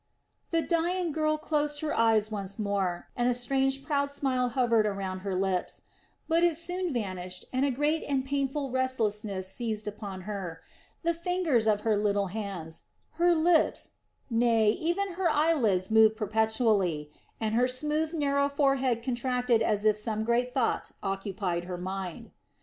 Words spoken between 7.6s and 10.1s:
a great and painful restlessness seized